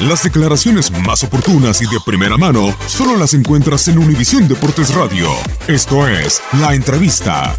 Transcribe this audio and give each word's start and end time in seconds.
Las 0.00 0.22
declaraciones 0.24 0.90
más 0.90 1.24
oportunas 1.24 1.80
y 1.80 1.86
de 1.86 1.98
primera 2.04 2.36
mano 2.36 2.68
solo 2.86 3.16
las 3.16 3.32
encuentras 3.32 3.88
en 3.88 3.96
Univisión 3.96 4.46
Deportes 4.46 4.94
Radio. 4.94 5.30
Esto 5.66 6.06
es 6.06 6.42
La 6.60 6.74
Entrevista. 6.74 7.56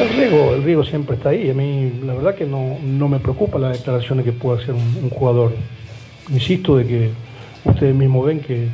El 0.00 0.08
riesgo, 0.16 0.54
el 0.54 0.64
riesgo 0.64 0.84
siempre 0.84 1.16
está 1.16 1.28
ahí. 1.28 1.50
A 1.50 1.54
mí, 1.54 2.00
la 2.02 2.14
verdad 2.14 2.34
que 2.34 2.46
no, 2.46 2.78
no 2.82 3.08
me 3.08 3.18
preocupa 3.18 3.58
las 3.58 3.76
declaraciones 3.76 4.24
que 4.24 4.32
pueda 4.32 4.58
hacer 4.58 4.72
un, 4.72 5.00
un 5.02 5.10
jugador. 5.10 5.54
Insisto 6.30 6.78
de 6.78 6.86
que 6.86 7.10
ustedes 7.66 7.94
mismos 7.94 8.24
ven 8.24 8.40
que 8.40 8.70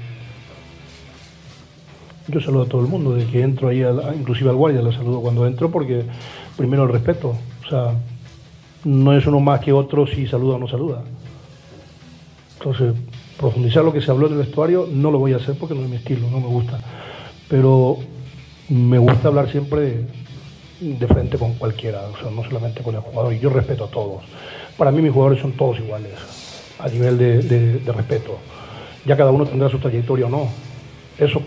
yo 2.29 2.41
saludo 2.41 2.63
a 2.63 2.67
todo 2.67 2.81
el 2.83 2.89
mundo, 2.89 3.15
de 3.15 3.25
que 3.27 3.43
entro 3.43 3.69
ahí, 3.69 3.83
al- 3.83 4.15
inclusive 4.19 4.51
al 4.51 4.57
guardia 4.57 4.83
le 4.83 4.93
saludo 4.93 5.21
cuando 5.21 5.47
entro, 5.47 5.71
porque 5.71 6.05
primero 6.57 6.85
el 6.85 6.91
respeto. 6.93 7.35
O 7.67 7.69
sea, 7.69 7.95
no 8.85 9.13
es 9.17 9.27
uno 9.27 9.41
más 9.41 9.61
que 9.61 9.73
otro 9.73 10.07
si 10.07 10.27
saluda 10.27 10.57
o 10.57 10.59
no 10.59 10.69
saluda. 10.69 11.03
Entonces, 12.59 12.95
profundizar 13.39 13.85
lo 13.85 13.93
que 13.93 14.01
se 14.01 14.11
habló 14.11 14.27
en 14.27 14.33
el 14.35 14.39
vestuario 14.41 14.89
no 14.91 15.11
lo 15.11 15.19
voy 15.19 15.33
a 15.33 15.37
hacer 15.37 15.57
porque 15.59 15.75
no 15.75 15.83
es 15.83 15.89
mi 15.89 15.97
estilo, 15.97 16.29
no 16.31 16.41
me 16.41 16.47
gusta. 16.49 16.79
Pero 17.49 17.99
me 18.69 18.99
gusta 18.99 19.29
hablar 19.29 19.51
siempre 19.51 20.05
de, 20.81 21.07
frente 21.07 21.39
con 21.39 21.55
cualquiera, 21.55 22.03
o 22.09 22.21
sea, 22.21 22.31
no 22.31 22.45
solamente 22.45 22.83
con 22.83 22.95
el 22.95 23.01
jugador. 23.01 23.33
Y 23.33 23.39
yo 23.39 23.51
respeto 23.51 23.85
a 23.85 23.89
todos. 23.89 24.23
Para 24.77 24.91
mí 24.91 25.01
mis 25.03 25.13
jugadores 25.13 25.41
son 25.41 25.53
todos 25.53 25.79
iguales, 25.79 26.13
a 26.79 26.89
nivel 26.89 27.17
de, 27.19 27.43
de- 27.43 27.79
de 27.79 27.93
respeto. 27.93 28.39
Ya 29.07 29.17
cada 29.17 29.31
uno 29.31 29.47
tendrá 29.47 29.69
su 29.69 29.79
trayectoria 29.79 30.27
o 30.27 30.31
no. 30.31 30.49
Eso 31.19 31.41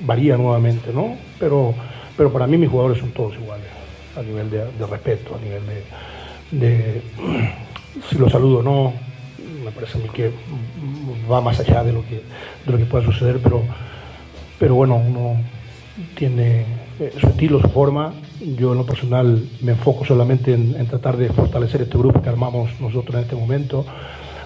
varía 0.00 0.36
nuevamente, 0.36 0.92
¿no? 0.92 1.16
Pero, 1.38 1.74
pero 2.16 2.32
para 2.32 2.46
mí 2.46 2.58
mis 2.58 2.68
jugadores 2.68 2.98
son 2.98 3.10
todos 3.12 3.34
iguales, 3.34 3.66
a 4.16 4.22
nivel 4.22 4.50
de, 4.50 4.86
respeto, 4.86 5.36
a 5.36 5.44
nivel 5.44 5.62
de, 6.50 7.02
si 8.10 8.18
lo 8.18 8.28
saludo 8.28 8.58
o 8.58 8.62
no, 8.62 8.92
me 9.64 9.70
parece 9.72 9.98
a 9.98 10.00
mí 10.00 10.08
que 10.08 10.30
va 11.30 11.40
más 11.40 11.58
allá 11.60 11.82
de 11.82 11.92
lo 11.92 12.04
que, 12.06 12.22
de 12.64 12.72
lo 12.72 12.78
que 12.78 12.84
pueda 12.84 13.04
suceder, 13.04 13.40
pero, 13.42 13.62
pero 14.58 14.74
bueno, 14.74 14.96
uno 14.96 15.36
tiene 16.14 16.64
eh, 17.00 17.12
su 17.20 17.26
estilo, 17.26 17.60
su 17.60 17.68
forma. 17.68 18.12
Yo 18.56 18.72
en 18.72 18.78
lo 18.78 18.86
personal 18.86 19.42
me 19.62 19.72
enfoco 19.72 20.04
solamente 20.04 20.52
en, 20.52 20.76
en 20.78 20.86
tratar 20.86 21.16
de 21.16 21.28
fortalecer 21.30 21.82
este 21.82 21.96
grupo 21.98 22.22
que 22.22 22.28
armamos 22.28 22.70
nosotros 22.80 23.16
en 23.16 23.22
este 23.22 23.36
momento, 23.36 23.86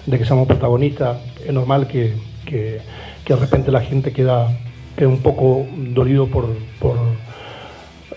de 0.05 0.17
que 0.17 0.25
seamos 0.25 0.47
protagonistas. 0.47 1.17
Es 1.45 1.53
normal 1.53 1.87
que, 1.87 2.13
que, 2.45 2.81
que 3.25 3.33
de 3.33 3.39
repente 3.39 3.71
la 3.71 3.81
gente 3.81 4.11
queda, 4.11 4.49
queda 4.95 5.09
un 5.09 5.19
poco 5.19 5.65
dolido 5.75 6.27
por, 6.27 6.47
por, 6.79 6.97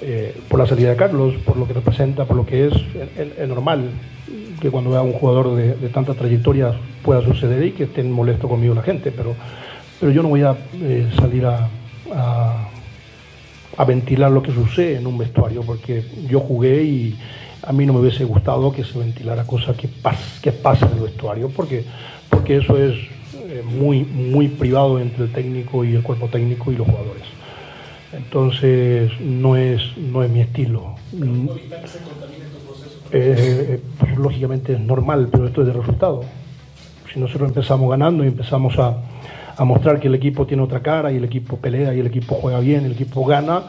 eh, 0.00 0.36
por 0.48 0.60
la 0.60 0.66
salida 0.66 0.90
de 0.90 0.96
Carlos, 0.96 1.34
por 1.44 1.56
lo 1.56 1.66
que 1.66 1.74
representa, 1.74 2.24
por 2.24 2.36
lo 2.36 2.46
que 2.46 2.66
es, 2.66 2.72
es, 3.16 3.48
normal 3.48 3.90
que 4.60 4.70
cuando 4.70 4.90
vea 4.90 5.02
un 5.02 5.12
jugador 5.12 5.54
de, 5.56 5.74
de 5.74 5.88
tanta 5.88 6.14
trayectoria 6.14 6.72
pueda 7.02 7.22
suceder 7.22 7.62
y 7.64 7.72
que 7.72 7.84
estén 7.84 8.10
molesto 8.10 8.48
conmigo 8.48 8.74
la 8.74 8.82
gente, 8.82 9.12
pero, 9.12 9.34
pero 10.00 10.10
yo 10.12 10.22
no 10.22 10.28
voy 10.28 10.42
a 10.42 10.56
eh, 10.80 11.08
salir 11.18 11.44
a, 11.46 11.68
a, 12.12 12.68
a 13.76 13.84
ventilar 13.84 14.30
lo 14.30 14.42
que 14.42 14.52
sucede 14.52 14.96
en 14.96 15.06
un 15.06 15.18
vestuario, 15.18 15.62
porque 15.62 16.04
yo 16.28 16.40
jugué 16.40 16.82
y 16.82 17.18
a 17.62 17.72
mí 17.72 17.86
no 17.86 17.94
me 17.94 18.00
hubiese 18.00 18.24
gustado 18.24 18.72
que 18.72 18.84
se 18.84 18.98
ventilara 18.98 19.46
cosas 19.46 19.76
que, 19.76 19.88
pas, 19.88 20.38
que 20.42 20.52
pasan 20.52 20.90
en 20.92 20.98
el 20.98 21.04
vestuario, 21.04 21.48
porque, 21.50 21.84
porque 22.30 22.56
eso 22.56 22.76
es 22.78 22.94
eh, 23.54 23.62
muy, 23.62 24.02
muy 24.02 24.48
privado 24.48 24.98
entre 24.98 25.26
el 25.26 25.32
técnico 25.32 25.84
y 25.84 25.94
el 25.94 26.02
cuerpo 26.02 26.26
técnico 26.26 26.72
y 26.72 26.76
los 26.76 26.88
jugadores. 26.88 27.22
Entonces 28.12 29.12
no 29.20 29.56
es, 29.56 29.96
no 29.96 30.24
es 30.24 30.30
mi 30.30 30.40
estilo. 30.40 30.96
Eh, 33.12 33.80
pues, 33.96 34.16
lógicamente 34.16 34.72
es 34.72 34.80
normal, 34.80 35.28
pero 35.30 35.46
esto 35.46 35.60
es 35.60 35.68
de 35.68 35.72
resultado. 35.72 36.24
Si 37.12 37.20
nosotros 37.20 37.48
empezamos 37.48 37.88
ganando 37.88 38.24
y 38.24 38.26
empezamos 38.26 38.76
a, 38.76 38.96
mostrar 39.64 40.00
que 40.00 40.08
el 40.08 40.16
equipo 40.16 40.48
tiene 40.48 40.64
otra 40.64 40.80
cara 40.80 41.12
y 41.12 41.18
el 41.18 41.24
equipo 41.24 41.56
pelea 41.56 41.94
y 41.94 42.00
el 42.00 42.08
equipo 42.08 42.34
juega 42.34 42.58
bien, 42.58 42.86
el 42.86 42.92
equipo 42.92 43.24
gana, 43.24 43.62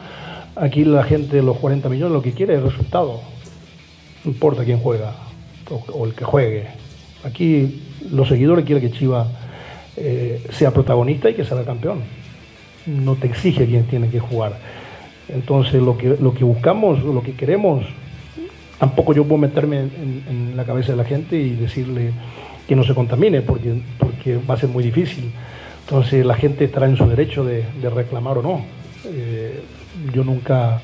aquí 0.56 0.84
la 0.84 1.04
gente 1.04 1.36
de 1.36 1.42
los 1.42 1.58
40 1.58 1.88
millones 1.88 2.12
lo 2.12 2.22
que 2.22 2.32
quiere 2.32 2.56
es 2.56 2.62
resultado. 2.64 3.20
No 4.24 4.32
importa 4.32 4.64
quién 4.64 4.80
juega 4.80 5.14
o, 5.70 5.76
o 5.92 6.06
el 6.06 6.14
que 6.14 6.24
juegue. 6.24 6.66
Aquí 7.22 7.82
los 8.10 8.26
seguidores 8.26 8.64
quieren 8.64 8.82
que 8.82 8.96
Chiva 8.96 9.28
eh, 9.96 10.42
sea 10.50 10.72
protagonista 10.72 11.30
y 11.30 11.34
que 11.34 11.44
sea 11.44 11.64
campeón. 11.64 12.00
No 12.86 13.16
te 13.16 13.26
exige 13.26 13.66
quién 13.66 13.84
tiene 13.84 14.08
que 14.08 14.20
jugar. 14.20 14.58
Entonces 15.28 15.82
lo 15.82 15.96
que, 15.96 16.16
lo 16.20 16.34
que 16.34 16.44
buscamos, 16.44 17.02
lo 17.02 17.22
que 17.22 17.32
queremos, 17.32 17.84
tampoco 18.78 19.14
yo 19.14 19.24
puedo 19.24 19.38
meterme 19.38 19.78
en, 19.80 20.52
la 20.54 20.64
cabeza 20.64 20.92
de 20.92 20.98
la 20.98 21.04
gente 21.04 21.36
y 21.36 21.50
decirle 21.50 22.12
que 22.68 22.76
no 22.76 22.84
se 22.84 22.94
contamine, 22.94 23.42
porque, 23.42 23.80
porque 23.98 24.38
va 24.38 24.54
a 24.54 24.58
ser 24.58 24.68
muy 24.68 24.84
difícil. 24.84 25.30
Entonces 25.84 26.24
la 26.24 26.34
gente 26.34 26.64
estará 26.64 26.86
en 26.86 26.96
su 26.96 27.06
derecho 27.06 27.44
de, 27.44 27.64
reclamar 27.94 28.38
o 28.38 28.42
no. 28.42 28.64
Eh, 29.04 29.60
yo 30.12 30.24
nunca 30.24 30.80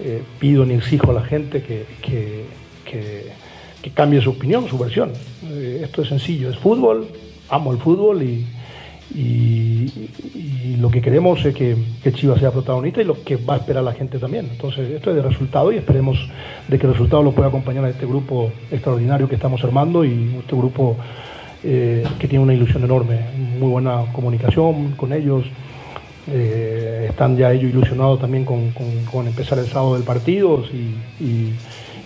eh, 0.00 0.22
pido 0.38 0.64
ni 0.66 0.74
exijo 0.74 1.10
a 1.10 1.14
la 1.14 1.22
gente 1.22 1.62
que, 1.62 1.86
que, 2.02 2.52
cambie 3.94 4.20
su 4.20 4.30
opinión, 4.30 4.66
su 4.68 4.78
versión. 4.78 5.12
Esto 5.82 6.02
es 6.02 6.08
sencillo, 6.08 6.50
es 6.50 6.58
fútbol, 6.58 7.06
amo 7.50 7.72
el 7.72 7.78
fútbol 7.78 8.22
y, 8.22 8.46
lo 10.80 10.90
que 10.90 11.00
queremos 11.00 11.44
es 11.44 11.54
que, 11.54 11.76
que, 12.02 12.12
Chivas 12.12 12.40
sea 12.40 12.50
protagonista 12.50 13.00
y 13.00 13.04
lo 13.04 13.22
que 13.22 13.36
va 13.36 13.54
a 13.54 13.56
esperar 13.58 13.84
la 13.84 13.92
gente 13.92 14.18
también. 14.18 14.48
Entonces, 14.50 14.90
esto 14.90 15.10
es 15.10 15.16
de 15.16 15.22
resultado 15.22 15.70
y 15.70 15.76
esperemos 15.76 16.18
de 16.66 16.78
que 16.78 16.86
el 16.86 16.92
resultado 16.92 17.22
lo 17.22 17.32
pueda 17.32 17.48
acompañar 17.48 17.84
a 17.84 17.90
este 17.90 18.06
grupo 18.06 18.50
extraordinario 18.72 19.28
que 19.28 19.36
estamos 19.36 19.62
armando 19.62 20.04
y 20.04 20.34
este 20.40 20.56
grupo 20.56 20.96
eh, 21.62 22.04
que 22.18 22.26
tiene 22.26 22.42
una 22.42 22.54
ilusión 22.54 22.82
enorme, 22.82 23.20
muy 23.58 23.68
buena 23.68 24.12
comunicación 24.12 24.92
con 24.92 25.12
ellos. 25.12 25.44
Eh, 26.26 27.06
están 27.10 27.36
ya 27.36 27.52
ellos 27.52 27.70
ilusionados 27.70 28.20
también 28.20 28.44
con, 28.44 29.26
empezar 29.26 29.58
el 29.58 29.66
sábado 29.66 29.94
del 29.94 30.02
partido 30.02 30.64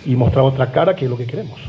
y 0.05 0.15
mostrar 0.15 0.43
otra 0.45 0.71
cara 0.71 0.95
que 0.95 1.05
es 1.05 1.11
lo 1.11 1.17
que 1.17 1.25
queremos. 1.25 1.59